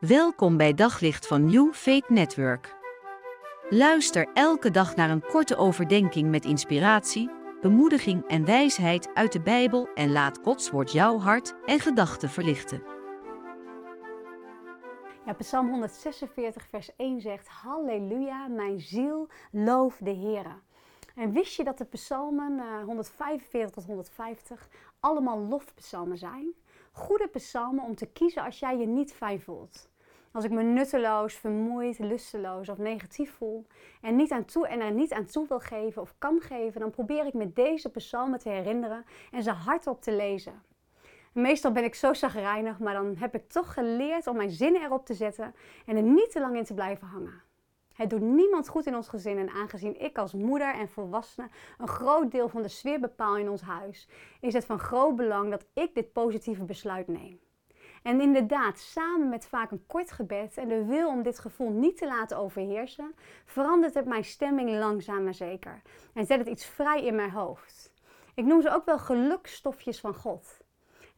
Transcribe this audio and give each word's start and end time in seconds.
Welkom 0.00 0.56
bij 0.56 0.74
Daglicht 0.74 1.26
van 1.26 1.44
New 1.44 1.72
Faith 1.72 2.08
Network. 2.08 2.76
Luister 3.68 4.28
elke 4.34 4.70
dag 4.70 4.96
naar 4.96 5.10
een 5.10 5.26
korte 5.26 5.56
overdenking 5.56 6.30
met 6.30 6.44
inspiratie, 6.44 7.30
bemoediging 7.60 8.26
en 8.26 8.44
wijsheid 8.44 9.14
uit 9.14 9.32
de 9.32 9.40
Bijbel 9.40 9.88
en 9.94 10.12
laat 10.12 10.38
Gods 10.42 10.70
woord 10.70 10.92
jouw 10.92 11.18
hart 11.18 11.54
en 11.66 11.80
gedachten 11.80 12.28
verlichten. 12.28 12.82
Ja, 15.26 15.32
Psalm 15.32 15.68
146, 15.68 16.66
vers 16.66 16.90
1 16.96 17.20
zegt: 17.20 17.48
Halleluja, 17.48 18.46
mijn 18.46 18.80
ziel, 18.80 19.28
loof 19.52 19.96
de 19.96 20.10
Heer. 20.10 20.46
En 21.14 21.32
wist 21.32 21.56
je 21.56 21.64
dat 21.64 21.78
de 21.78 21.84
psalmen 21.84 22.52
uh, 22.52 22.84
145 22.84 23.70
tot 23.70 23.84
150 23.84 24.68
allemaal 25.00 25.38
lofpsalmen 25.38 26.18
zijn? 26.18 26.54
Goede 26.90 27.28
psalmen 27.28 27.84
om 27.84 27.94
te 27.94 28.06
kiezen 28.06 28.42
als 28.42 28.58
jij 28.58 28.78
je 28.78 28.86
niet 28.86 29.12
fijn 29.12 29.40
voelt. 29.40 29.88
Als 30.32 30.44
ik 30.44 30.50
me 30.50 30.62
nutteloos, 30.62 31.34
vermoeid, 31.34 31.98
lusteloos 31.98 32.68
of 32.68 32.78
negatief 32.78 33.34
voel 33.34 33.66
en, 34.00 34.16
niet 34.16 34.30
aan 34.30 34.44
toe, 34.44 34.66
en 34.66 34.80
er 34.80 34.92
niet 34.92 35.12
aan 35.12 35.26
toe 35.26 35.48
wil 35.48 35.60
geven 35.60 36.02
of 36.02 36.14
kan 36.18 36.40
geven, 36.40 36.80
dan 36.80 36.90
probeer 36.90 37.26
ik 37.26 37.34
met 37.34 37.56
deze 37.56 37.90
psalmen 37.90 38.38
te 38.38 38.48
herinneren 38.48 39.04
en 39.30 39.42
ze 39.42 39.50
hardop 39.50 40.02
te 40.02 40.12
lezen. 40.12 40.62
Meestal 41.32 41.72
ben 41.72 41.84
ik 41.84 41.94
zo 41.94 42.14
zagrijnig, 42.14 42.78
maar 42.78 42.94
dan 42.94 43.16
heb 43.16 43.34
ik 43.34 43.48
toch 43.48 43.74
geleerd 43.74 44.26
om 44.26 44.36
mijn 44.36 44.50
zinnen 44.50 44.82
erop 44.82 45.06
te 45.06 45.14
zetten 45.14 45.54
en 45.86 45.96
er 45.96 46.02
niet 46.02 46.30
te 46.30 46.40
lang 46.40 46.56
in 46.56 46.64
te 46.64 46.74
blijven 46.74 47.06
hangen. 47.06 47.42
Het 48.00 48.10
doet 48.10 48.20
niemand 48.20 48.68
goed 48.68 48.86
in 48.86 48.94
ons 48.96 49.08
gezin 49.08 49.38
en 49.38 49.50
aangezien 49.50 50.00
ik 50.00 50.18
als 50.18 50.32
moeder 50.32 50.74
en 50.74 50.88
volwassene 50.88 51.48
een 51.78 51.88
groot 51.88 52.30
deel 52.30 52.48
van 52.48 52.62
de 52.62 52.68
sfeer 52.68 53.00
bepaal 53.00 53.36
in 53.36 53.48
ons 53.48 53.60
huis, 53.60 54.08
is 54.40 54.52
het 54.52 54.64
van 54.64 54.78
groot 54.78 55.16
belang 55.16 55.50
dat 55.50 55.66
ik 55.74 55.94
dit 55.94 56.12
positieve 56.12 56.64
besluit 56.64 57.08
neem. 57.08 57.40
En 58.02 58.20
inderdaad, 58.20 58.78
samen 58.78 59.28
met 59.28 59.46
vaak 59.46 59.70
een 59.70 59.86
kort 59.86 60.12
gebed 60.12 60.56
en 60.56 60.68
de 60.68 60.84
wil 60.84 61.08
om 61.08 61.22
dit 61.22 61.38
gevoel 61.38 61.70
niet 61.70 61.96
te 61.96 62.06
laten 62.06 62.36
overheersen, 62.36 63.14
verandert 63.44 63.94
het 63.94 64.06
mijn 64.06 64.24
stemming 64.24 64.78
langzaam 64.78 65.24
maar 65.24 65.34
zeker 65.34 65.82
en 66.14 66.26
zet 66.26 66.38
het 66.38 66.48
iets 66.48 66.66
vrij 66.66 67.04
in 67.04 67.14
mijn 67.14 67.30
hoofd. 67.30 67.92
Ik 68.34 68.44
noem 68.44 68.62
ze 68.62 68.74
ook 68.74 68.84
wel 68.84 68.98
gelukstofjes 68.98 70.00
van 70.00 70.14
God. 70.14 70.60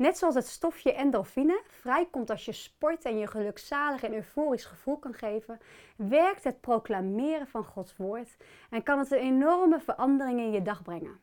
Net 0.00 0.18
zoals 0.18 0.34
het 0.34 0.46
stofje 0.46 0.92
endorfine 0.92 1.62
vrijkomt 1.66 2.30
als 2.30 2.44
je 2.44 2.52
sport 2.52 3.04
en 3.04 3.18
je 3.18 3.26
gelukzalig 3.26 4.02
en 4.02 4.14
euforisch 4.14 4.64
gevoel 4.64 4.96
kan 4.98 5.14
geven, 5.14 5.60
werkt 5.96 6.44
het 6.44 6.60
proclameren 6.60 7.46
van 7.46 7.64
Gods 7.64 7.96
woord 7.96 8.36
en 8.70 8.82
kan 8.82 8.98
het 8.98 9.10
een 9.10 9.18
enorme 9.18 9.80
verandering 9.80 10.40
in 10.40 10.50
je 10.50 10.62
dag 10.62 10.82
brengen. 10.82 11.20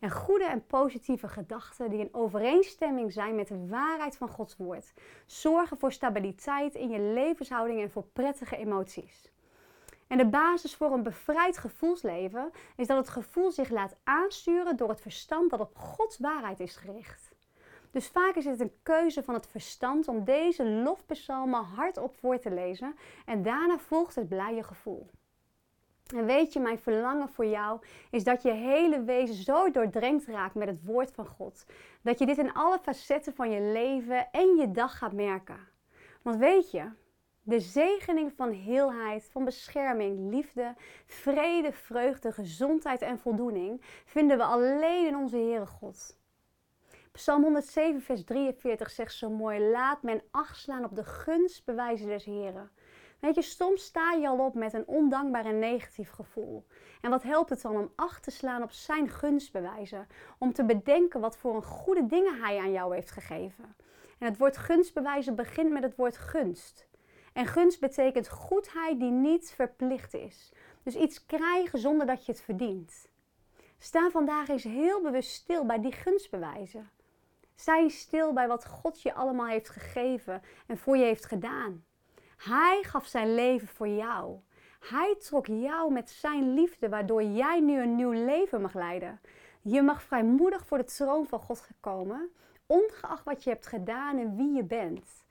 En 0.00 0.10
goede 0.10 0.44
en 0.44 0.66
positieve 0.66 1.28
gedachten 1.28 1.90
die 1.90 1.98
in 1.98 2.14
overeenstemming 2.14 3.12
zijn 3.12 3.34
met 3.34 3.48
de 3.48 3.66
waarheid 3.66 4.16
van 4.16 4.28
Gods 4.28 4.56
woord, 4.56 4.92
zorgen 5.26 5.78
voor 5.78 5.92
stabiliteit 5.92 6.74
in 6.74 6.90
je 6.90 7.00
levenshouding 7.00 7.80
en 7.80 7.90
voor 7.90 8.04
prettige 8.12 8.56
emoties. 8.56 9.32
En 10.06 10.18
de 10.18 10.28
basis 10.28 10.74
voor 10.74 10.92
een 10.92 11.02
bevrijd 11.02 11.58
gevoelsleven 11.58 12.50
is 12.76 12.86
dat 12.86 12.96
het 12.96 13.08
gevoel 13.08 13.50
zich 13.50 13.70
laat 13.70 13.96
aansturen 14.04 14.76
door 14.76 14.88
het 14.88 15.00
verstand 15.00 15.50
dat 15.50 15.60
op 15.60 15.76
Gods 15.76 16.18
waarheid 16.18 16.60
is 16.60 16.76
gericht. 16.76 17.29
Dus 17.90 18.08
vaak 18.08 18.34
is 18.34 18.44
het 18.44 18.60
een 18.60 18.72
keuze 18.82 19.22
van 19.22 19.34
het 19.34 19.46
verstand 19.46 20.08
om 20.08 20.24
deze 20.24 20.64
lofpsalmen 20.64 21.64
hardop 21.64 22.16
voor 22.16 22.38
te 22.38 22.50
lezen 22.50 22.94
en 23.26 23.42
daarna 23.42 23.78
volgt 23.78 24.14
het 24.14 24.28
blije 24.28 24.62
gevoel. 24.62 25.10
En 26.14 26.26
weet 26.26 26.52
je, 26.52 26.60
mijn 26.60 26.78
verlangen 26.78 27.28
voor 27.28 27.46
jou 27.46 27.80
is 28.10 28.24
dat 28.24 28.42
je 28.42 28.50
hele 28.50 29.02
wezen 29.02 29.34
zo 29.34 29.70
doordrenkt 29.70 30.26
raakt 30.26 30.54
met 30.54 30.68
het 30.68 30.84
woord 30.84 31.12
van 31.12 31.26
God. 31.26 31.66
Dat 32.02 32.18
je 32.18 32.26
dit 32.26 32.38
in 32.38 32.52
alle 32.52 32.78
facetten 32.78 33.34
van 33.34 33.50
je 33.50 33.60
leven 33.60 34.30
en 34.30 34.56
je 34.56 34.70
dag 34.70 34.98
gaat 34.98 35.12
merken. 35.12 35.68
Want 36.22 36.36
weet 36.36 36.70
je, 36.70 36.90
de 37.42 37.60
zegening 37.60 38.32
van 38.32 38.52
heelheid, 38.52 39.28
van 39.30 39.44
bescherming, 39.44 40.30
liefde, 40.30 40.74
vrede, 41.06 41.72
vreugde, 41.72 42.32
gezondheid 42.32 43.02
en 43.02 43.18
voldoening 43.18 43.80
vinden 44.04 44.36
we 44.36 44.44
alleen 44.44 45.06
in 45.06 45.16
onze 45.16 45.36
Heere 45.36 45.66
God. 45.66 46.19
Psalm 47.12 47.42
107, 47.42 48.02
vers 48.02 48.24
43 48.24 48.90
zegt 48.90 49.14
zo 49.14 49.30
mooi: 49.30 49.70
Laat 49.70 50.02
men 50.02 50.22
acht 50.30 50.56
slaan 50.56 50.84
op 50.84 50.94
de 50.94 51.04
gunstbewijzen 51.04 52.06
des 52.06 52.24
Heren. 52.24 52.70
Weet 53.20 53.34
je, 53.34 53.42
soms 53.42 53.84
sta 53.84 54.12
je 54.12 54.28
al 54.28 54.38
op 54.38 54.54
met 54.54 54.72
een 54.72 54.86
ondankbaar 54.86 55.44
en 55.44 55.58
negatief 55.58 56.10
gevoel. 56.10 56.66
En 57.00 57.10
wat 57.10 57.22
helpt 57.22 57.50
het 57.50 57.62
dan 57.62 57.76
om 57.76 57.92
acht 57.96 58.22
te 58.22 58.30
slaan 58.30 58.62
op 58.62 58.70
zijn 58.70 59.08
gunstbewijzen? 59.08 60.06
Om 60.38 60.52
te 60.52 60.64
bedenken 60.64 61.20
wat 61.20 61.36
voor 61.36 61.54
een 61.54 61.62
goede 61.62 62.06
dingen 62.06 62.40
hij 62.40 62.58
aan 62.58 62.72
jou 62.72 62.94
heeft 62.94 63.10
gegeven. 63.10 63.76
En 64.18 64.26
het 64.26 64.38
woord 64.38 64.56
gunstbewijzen 64.56 65.34
begint 65.34 65.70
met 65.70 65.82
het 65.82 65.96
woord 65.96 66.16
gunst. 66.16 66.88
En 67.32 67.46
gunst 67.46 67.80
betekent 67.80 68.28
goedheid 68.28 69.00
die 69.00 69.10
niet 69.10 69.50
verplicht 69.50 70.14
is. 70.14 70.52
Dus 70.82 70.94
iets 70.94 71.26
krijgen 71.26 71.78
zonder 71.78 72.06
dat 72.06 72.26
je 72.26 72.32
het 72.32 72.40
verdient. 72.40 73.08
Sta 73.78 74.10
vandaag 74.10 74.48
eens 74.48 74.64
heel 74.64 75.02
bewust 75.02 75.30
stil 75.30 75.66
bij 75.66 75.80
die 75.80 75.92
gunstbewijzen. 75.92 76.90
Sta 77.60 77.88
stil 77.88 78.32
bij 78.32 78.48
wat 78.48 78.66
God 78.66 79.02
je 79.02 79.14
allemaal 79.14 79.46
heeft 79.46 79.68
gegeven 79.68 80.42
en 80.66 80.78
voor 80.78 80.96
je 80.96 81.04
heeft 81.04 81.24
gedaan. 81.24 81.84
Hij 82.36 82.78
gaf 82.82 83.06
zijn 83.06 83.34
leven 83.34 83.68
voor 83.68 83.88
jou. 83.88 84.38
Hij 84.80 85.16
trok 85.18 85.46
jou 85.46 85.92
met 85.92 86.10
zijn 86.10 86.54
liefde, 86.54 86.88
waardoor 86.88 87.22
jij 87.22 87.60
nu 87.60 87.82
een 87.82 87.96
nieuw 87.96 88.10
leven 88.10 88.60
mag 88.60 88.74
leiden. 88.74 89.20
Je 89.62 89.82
mag 89.82 90.02
vrijmoedig 90.02 90.66
voor 90.66 90.78
de 90.78 90.84
troon 90.84 91.26
van 91.26 91.40
God 91.40 91.60
gekomen, 91.60 92.30
ongeacht 92.66 93.24
wat 93.24 93.44
je 93.44 93.50
hebt 93.50 93.66
gedaan 93.66 94.18
en 94.18 94.36
wie 94.36 94.54
je 94.54 94.64
bent. 94.64 95.24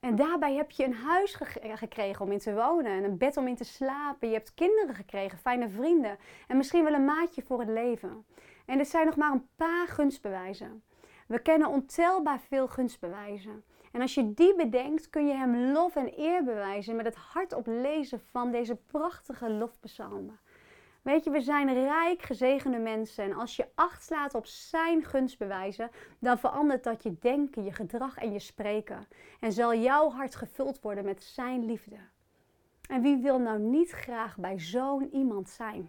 En 0.00 0.16
daarbij 0.16 0.54
heb 0.54 0.70
je 0.70 0.84
een 0.84 0.94
huis 0.94 1.38
gekregen 1.74 2.24
om 2.24 2.32
in 2.32 2.38
te 2.38 2.54
wonen, 2.54 2.92
en 2.92 3.04
een 3.04 3.18
bed 3.18 3.36
om 3.36 3.46
in 3.46 3.56
te 3.56 3.64
slapen. 3.64 4.28
Je 4.28 4.34
hebt 4.34 4.54
kinderen 4.54 4.94
gekregen, 4.94 5.38
fijne 5.38 5.68
vrienden 5.68 6.18
en 6.48 6.56
misschien 6.56 6.84
wel 6.84 6.94
een 6.94 7.04
maatje 7.04 7.42
voor 7.42 7.60
het 7.60 7.68
leven. 7.68 8.26
En 8.66 8.78
dit 8.78 8.88
zijn 8.88 9.06
nog 9.06 9.16
maar 9.16 9.32
een 9.32 9.48
paar 9.56 9.88
gunstbewijzen. 9.88 10.82
We 11.26 11.38
kennen 11.38 11.68
ontelbaar 11.68 12.40
veel 12.40 12.68
gunstbewijzen. 12.68 13.64
En 13.92 14.00
als 14.00 14.14
je 14.14 14.34
die 14.34 14.54
bedenkt, 14.54 15.10
kun 15.10 15.26
je 15.26 15.34
hem 15.34 15.72
lof 15.72 15.96
en 15.96 16.18
eer 16.18 16.44
bewijzen 16.44 16.96
met 16.96 17.06
het 17.06 17.14
hardop 17.14 17.66
lezen 17.66 18.20
van 18.20 18.50
deze 18.50 18.76
prachtige 18.76 19.50
lofpsalmen. 19.50 20.38
Weet 21.02 21.24
je, 21.24 21.30
we 21.30 21.40
zijn 21.40 21.74
rijk 21.74 22.22
gezegende 22.22 22.78
mensen. 22.78 23.24
En 23.24 23.32
als 23.32 23.56
je 23.56 23.66
acht 23.74 24.02
slaat 24.02 24.34
op 24.34 24.46
zijn 24.46 25.04
gunstbewijzen, 25.04 25.90
dan 26.18 26.38
verandert 26.38 26.84
dat 26.84 27.02
je 27.02 27.18
denken, 27.20 27.64
je 27.64 27.72
gedrag 27.72 28.16
en 28.16 28.32
je 28.32 28.38
spreken. 28.38 29.06
En 29.40 29.52
zal 29.52 29.74
jouw 29.74 30.10
hart 30.10 30.34
gevuld 30.34 30.80
worden 30.80 31.04
met 31.04 31.22
zijn 31.22 31.64
liefde. 31.64 31.96
En 32.88 33.02
wie 33.02 33.16
wil 33.16 33.38
nou 33.38 33.58
niet 33.58 33.90
graag 33.90 34.36
bij 34.36 34.58
zo'n 34.58 35.14
iemand 35.14 35.48
zijn? 35.48 35.88